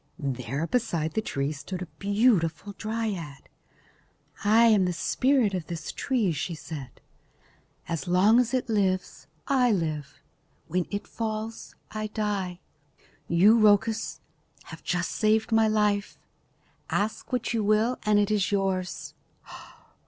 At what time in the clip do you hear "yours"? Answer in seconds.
18.51-19.13